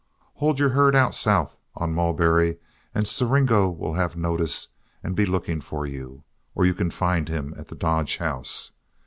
Hold 0.37 0.57
your 0.57 0.69
herd 0.69 0.95
out 0.95 1.13
south 1.13 1.59
on 1.75 1.93
Mulberry, 1.93 2.57
and 2.95 3.05
Siringo 3.05 3.69
will 3.69 3.93
have 3.93 4.17
notice 4.17 4.69
and 5.03 5.15
be 5.15 5.27
looking 5.27 5.61
for 5.61 5.85
you, 5.85 6.23
or 6.55 6.65
you 6.65 6.73
can 6.73 6.89
find 6.89 7.29
him 7.29 7.53
at 7.55 7.67
the 7.67 7.75
Dodge 7.75 8.17
House. 8.17 8.71